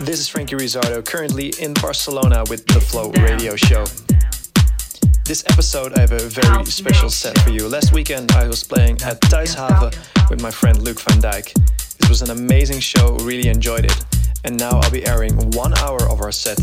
This 0.00 0.18
is 0.18 0.28
Franky 0.28 0.56
Rizardo, 0.56 1.04
currently 1.04 1.54
in 1.60 1.72
Barcelona 1.74 2.42
with 2.50 2.66
the 2.66 2.80
Flow 2.80 3.12
Radio 3.12 3.54
Show. 3.54 3.84
This 5.24 5.44
episode, 5.46 5.92
I 5.94 6.00
have 6.00 6.10
a 6.10 6.28
very 6.28 6.64
special 6.64 7.08
set 7.08 7.38
for 7.38 7.50
you. 7.50 7.68
Last 7.68 7.92
weekend, 7.92 8.32
I 8.32 8.48
was 8.48 8.64
playing 8.64 9.02
at 9.02 9.20
Thuishaven 9.20 9.94
with 10.30 10.42
my 10.42 10.50
friend 10.50 10.82
Luke 10.82 11.00
van 11.00 11.20
Dijk. 11.20 11.56
It 12.00 12.08
was 12.08 12.22
an 12.22 12.30
amazing 12.30 12.80
show, 12.80 13.16
really 13.18 13.48
enjoyed 13.48 13.84
it. 13.84 14.04
And 14.44 14.58
now 14.58 14.80
I'll 14.80 14.90
be 14.90 15.06
airing 15.06 15.36
one 15.52 15.78
hour 15.78 16.02
of 16.10 16.20
our 16.20 16.32
set 16.32 16.58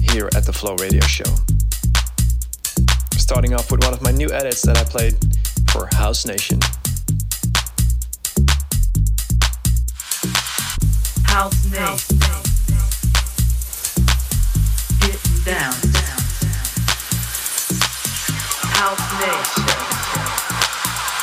here 0.00 0.30
at 0.34 0.46
the 0.46 0.52
Flow 0.54 0.76
Radio 0.76 1.02
Show. 1.02 1.30
Starting 3.18 3.52
off 3.52 3.70
with 3.70 3.84
one 3.84 3.92
of 3.92 4.00
my 4.00 4.12
new 4.12 4.32
edits 4.32 4.62
that 4.62 4.78
I 4.78 4.84
played 4.84 5.14
for 5.70 5.88
House 5.94 6.24
Nation. 6.24 6.58
House 11.40 11.64
Nation. 11.64 12.18
Getting 15.00 15.40
down. 15.42 15.72
House. 18.76 19.00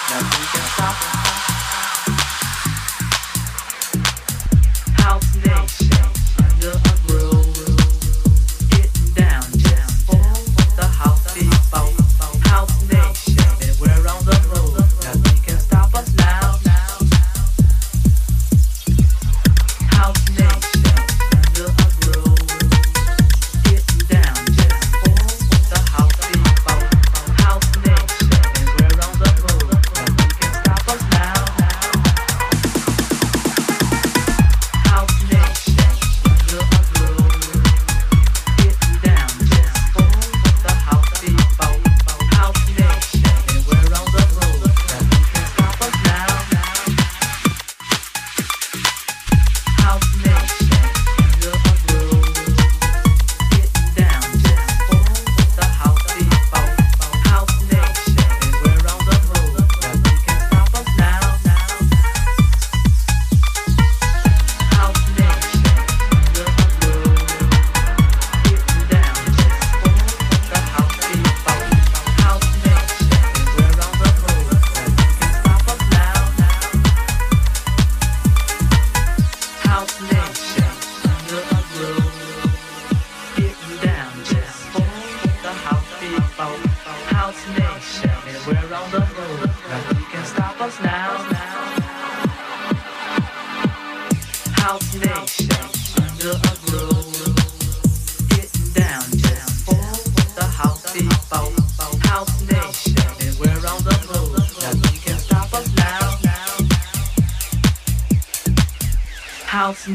Nothing 0.09 0.45
can 0.51 0.63
stop 0.73 1.13
us. 1.13 1.16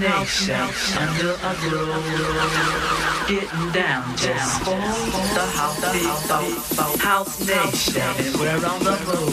nation 0.03 0.57
under 0.99 1.31
a 1.31 1.55
groove. 1.61 2.03
Getting 3.29 3.71
down, 3.71 4.05
down, 4.17 4.65
the 4.67 5.47
house, 5.55 5.81
the 5.81 5.93
house, 6.29 7.01
house 7.01 7.47
nation. 7.47 8.41
We're 8.41 8.67
on 8.67 8.81
the 8.83 8.97
road. 9.07 9.32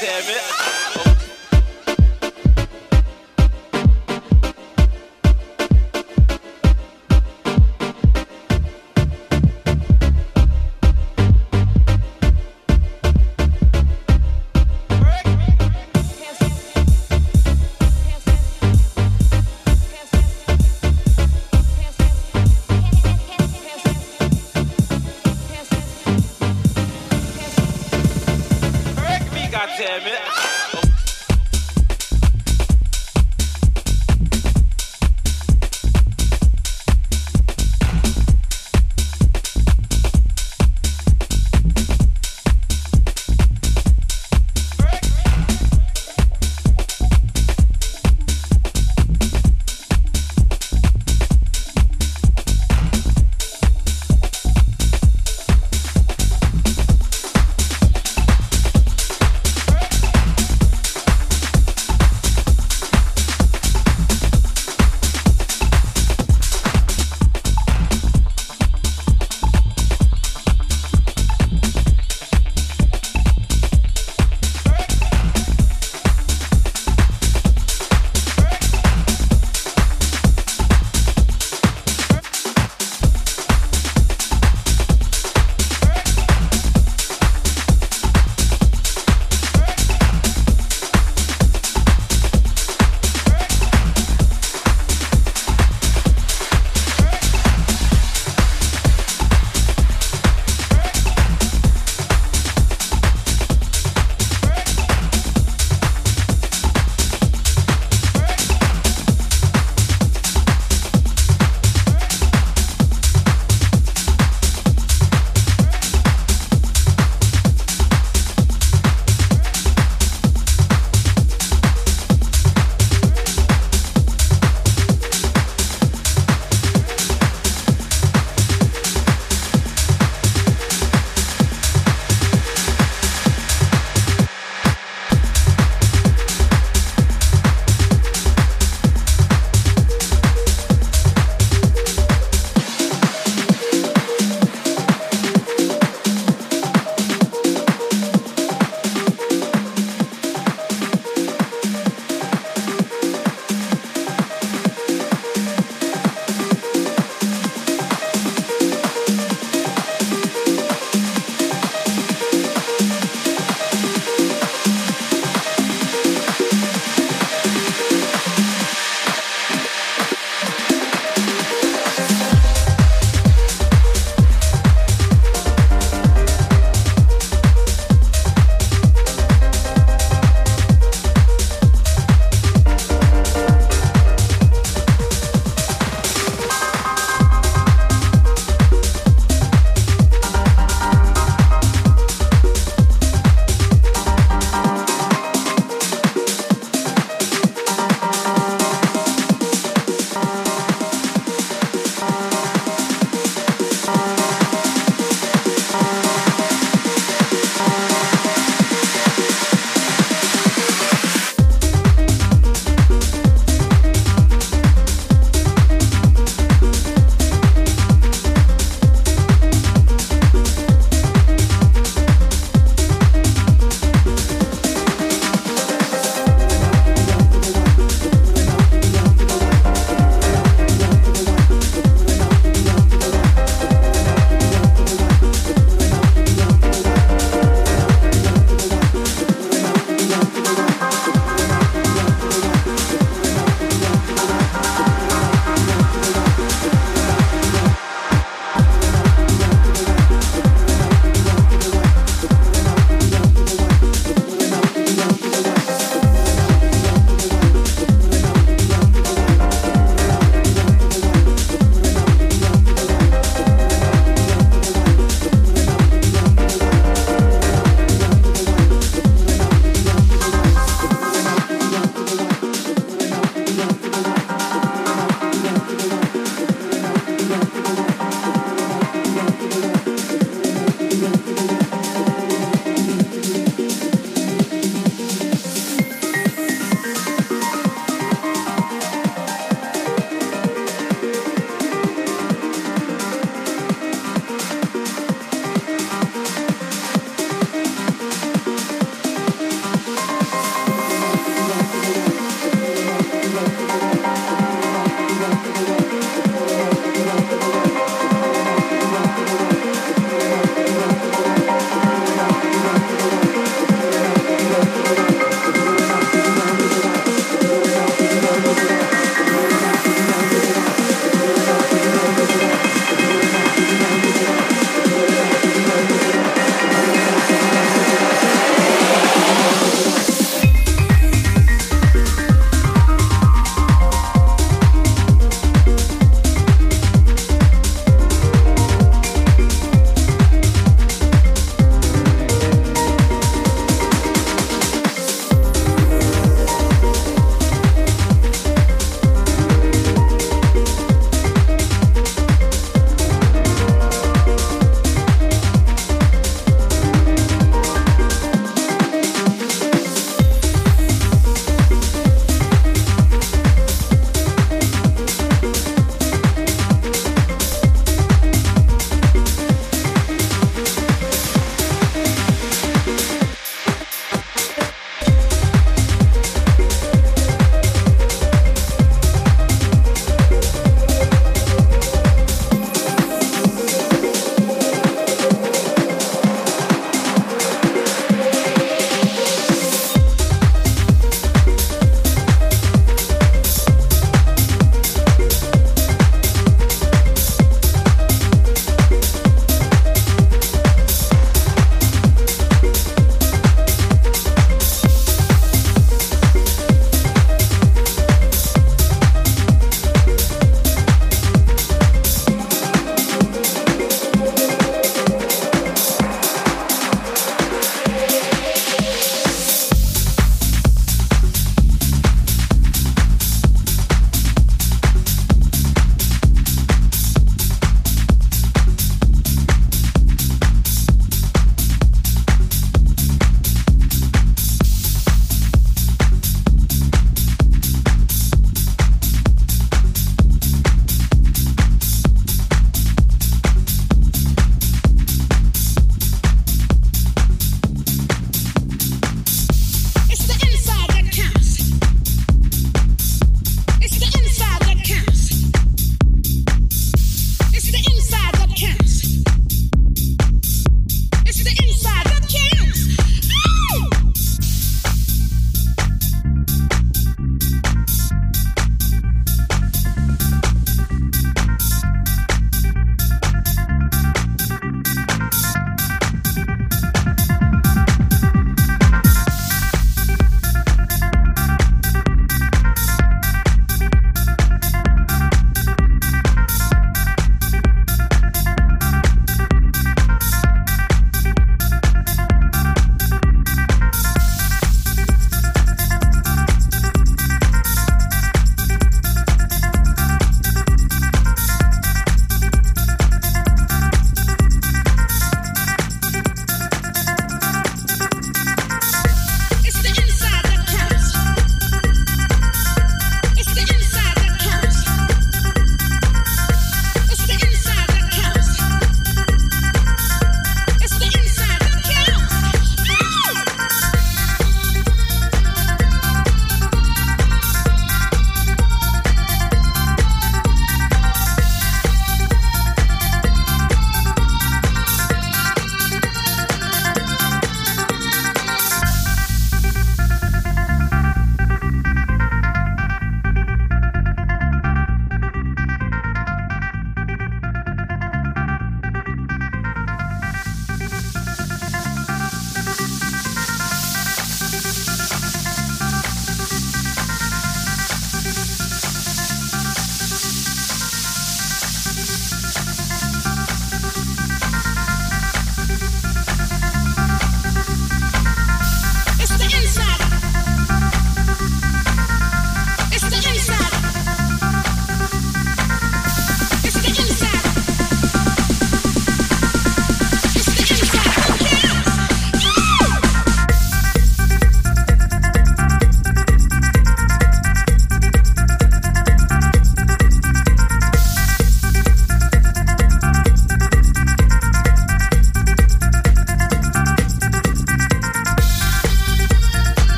damn 0.00 0.28
it. 0.28 0.65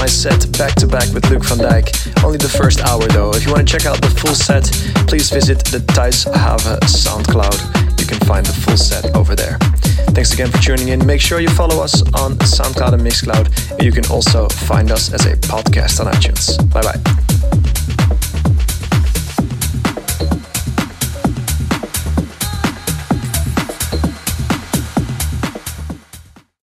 My 0.00 0.06
set 0.06 0.50
back 0.56 0.76
to 0.76 0.86
back 0.86 1.12
with 1.12 1.24
Luuk 1.24 1.44
van 1.44 1.58
Dijk. 1.58 2.24
Only 2.24 2.38
the 2.38 2.48
first 2.48 2.80
hour 2.80 3.06
though. 3.08 3.34
If 3.34 3.44
you 3.44 3.52
want 3.52 3.68
to 3.68 3.70
check 3.70 3.84
out 3.84 4.00
the 4.00 4.08
full 4.08 4.34
set, 4.34 4.64
please 5.06 5.28
visit 5.28 5.58
the 5.66 5.76
Thijs 5.92 6.24
Have 6.34 6.62
SoundCloud. 6.88 8.00
You 8.00 8.06
can 8.06 8.18
find 8.26 8.46
the 8.46 8.52
full 8.62 8.78
set 8.78 9.14
over 9.14 9.36
there. 9.36 9.58
Thanks 10.14 10.32
again 10.32 10.50
for 10.50 10.56
tuning 10.56 10.88
in. 10.88 11.04
Make 11.04 11.20
sure 11.20 11.38
you 11.38 11.50
follow 11.50 11.82
us 11.82 12.00
on 12.14 12.38
SoundCloud 12.38 12.94
and 12.94 13.02
Mixcloud. 13.02 13.82
You 13.84 13.92
can 13.92 14.06
also 14.06 14.48
find 14.48 14.90
us 14.90 15.12
as 15.12 15.26
a 15.26 15.36
podcast 15.36 16.00
on 16.00 16.10
iTunes. 16.10 16.56
Bye 16.72 16.80
bye. 16.80 17.19